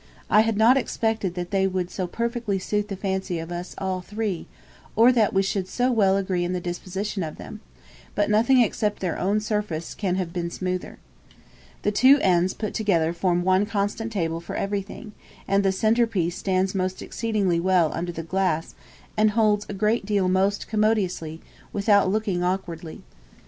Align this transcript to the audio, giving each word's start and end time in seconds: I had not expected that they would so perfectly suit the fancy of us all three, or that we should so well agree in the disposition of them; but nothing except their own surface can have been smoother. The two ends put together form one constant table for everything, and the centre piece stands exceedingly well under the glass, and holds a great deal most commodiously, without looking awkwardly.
I 0.31 0.41
had 0.41 0.57
not 0.57 0.77
expected 0.77 1.35
that 1.35 1.51
they 1.51 1.67
would 1.67 1.91
so 1.91 2.07
perfectly 2.07 2.57
suit 2.57 2.87
the 2.87 2.95
fancy 2.95 3.37
of 3.37 3.51
us 3.51 3.75
all 3.77 4.01
three, 4.01 4.47
or 4.95 5.11
that 5.11 5.31
we 5.31 5.43
should 5.43 5.67
so 5.67 5.91
well 5.91 6.17
agree 6.17 6.43
in 6.43 6.53
the 6.53 6.59
disposition 6.59 7.21
of 7.21 7.37
them; 7.37 7.59
but 8.15 8.27
nothing 8.27 8.61
except 8.61 8.99
their 8.99 9.19
own 9.19 9.39
surface 9.39 9.93
can 9.93 10.15
have 10.15 10.33
been 10.33 10.49
smoother. 10.49 10.97
The 11.83 11.91
two 11.91 12.17
ends 12.23 12.55
put 12.55 12.73
together 12.73 13.13
form 13.13 13.43
one 13.43 13.67
constant 13.67 14.11
table 14.11 14.39
for 14.41 14.55
everything, 14.55 15.11
and 15.47 15.63
the 15.63 15.71
centre 15.71 16.07
piece 16.07 16.35
stands 16.35 16.73
exceedingly 16.99 17.59
well 17.59 17.91
under 17.93 18.11
the 18.11 18.23
glass, 18.23 18.73
and 19.15 19.29
holds 19.29 19.67
a 19.69 19.73
great 19.75 20.03
deal 20.03 20.27
most 20.27 20.67
commodiously, 20.67 21.41
without 21.71 22.09
looking 22.09 22.41
awkwardly. 22.43 23.03